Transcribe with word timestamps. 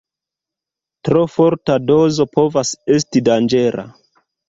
Tro 1.09 1.21
forta 1.35 1.77
dozo 1.91 2.29
povas 2.39 2.75
esti 2.99 3.27
danĝera. 3.33 3.89